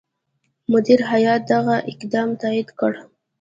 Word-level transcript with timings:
مدیره 0.71 1.05
هیات 1.11 1.41
دغه 1.53 1.75
اقدام 1.91 2.29
تایید 2.41 2.69
کړ. 2.79 2.91